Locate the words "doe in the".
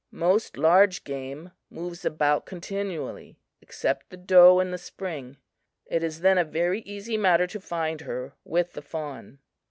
4.17-4.79